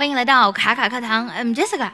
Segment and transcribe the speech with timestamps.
[0.00, 1.90] 欢迎来到卡卡课堂，I'm Jessica。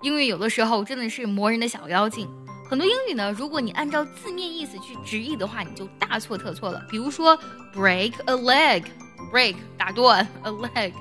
[0.00, 2.26] 英语有的时候真的是磨人的小妖精。
[2.66, 6.82] 很多英语呢，如果你按照字面意思去直译的话，你就大错特错了。
[6.88, 7.38] 比如说
[7.74, 10.94] break a leg，break 打断，a leg，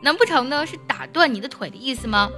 [0.00, 2.30] 难不成呢是打断你的腿的意思吗？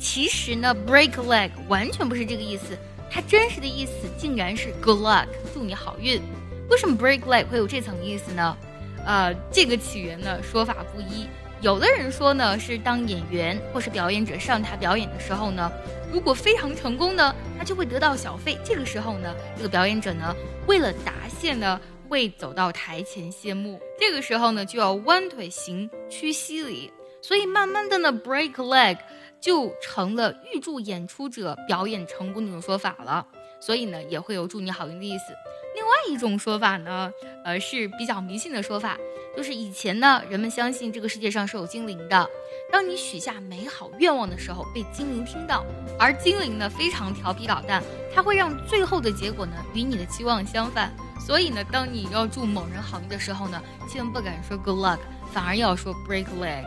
[0.00, 2.74] 其实呢，break a leg 完全不是这个意思，
[3.10, 6.22] 它真实的意思竟然是 good luck，祝你好运。
[6.70, 8.56] 为什么 break leg 会有这层意思呢？
[9.04, 11.26] 呃，这个起源呢说法不一。
[11.60, 15.70] 有的人说呢，是当演员或是表演者上台表演的时候呢，
[16.10, 18.58] 如果非常成功呢，他就会得到小费。
[18.64, 20.34] 这个时候呢，这个表演者呢，
[20.66, 21.78] 为了答谢呢，
[22.08, 23.78] 会走到台前谢幕。
[23.98, 26.90] 这个时候呢，就要弯腿行屈膝礼。
[27.20, 28.96] 所以慢慢的呢，break leg
[29.38, 33.26] 就成了预祝演出者表演成功的一种说法了。
[33.60, 35.34] 所以呢，也会有祝你好运的意思。
[35.74, 37.12] 另外一种说法呢，
[37.44, 38.96] 呃，是比较迷信的说法。
[39.36, 42.28] 就是以前呢，人们相信这个世界上是有精灵的。
[42.72, 45.64] 当你许下美好愿望的时候，被精灵听到，
[45.98, 47.80] 而精灵呢非常调皮捣蛋，
[48.12, 50.92] 它会让最后的结果呢与你的期望相反。
[51.24, 54.98] 所以呢，当你要祝某人好运的时候呢，千万不敢说 good luck，
[55.32, 56.64] 反而要说 break leg，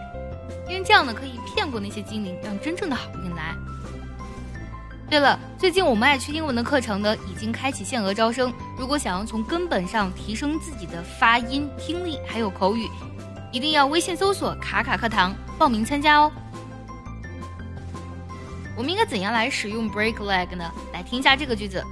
[0.69, 3.53] 因为这样呢可以骗过那些精灵，让真正的好运来。
[5.09, 8.51] 对了，最近我们爱趣英文的课程呢，已经开启限额招生。
[8.77, 12.89] 如果想要从根本上提升自己的发音、听力还有口语，
[13.51, 16.31] 一定要微信搜索“卡卡课堂”报名参加哦。
[18.75, 20.71] 我们应该怎样来使用 break leg 呢？
[20.91, 21.83] 来听一下这个句子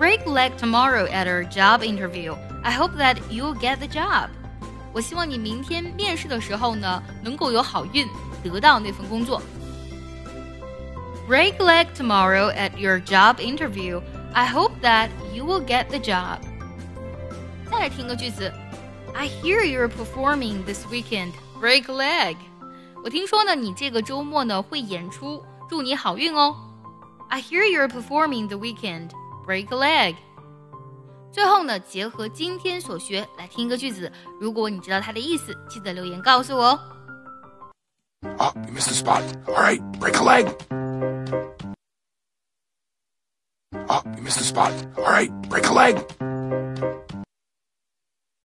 [0.00, 2.34] ：Break leg tomorrow at our job interview.
[2.62, 4.28] I hope that you'll get the job.
[4.94, 8.08] 我希望你明天面试的时候呢，能够有好运，
[8.42, 9.42] 得到那份工作。
[11.31, 14.01] break leg tomorrow at your job interview.
[14.33, 16.39] I hope that you will get the job.
[17.69, 18.51] 再来听个句子，
[19.13, 21.33] I hear you're performing this weekend.
[21.61, 22.37] Break leg.
[23.03, 26.55] 我听说呢，你这个周末呢会演出，祝你好运哦。
[27.29, 29.09] I hear you're performing the weekend.
[29.45, 30.15] Break a leg.
[31.31, 36.79] 最后呢，结合今天所学来听一个句子，如果你知道它的意思，记得留言告诉我哦。
[38.39, 39.23] Oh, you missed the spot.
[39.45, 40.47] All right, break a leg.
[43.94, 44.72] Oh, you missed the spot.
[44.96, 46.31] All right, break a leg.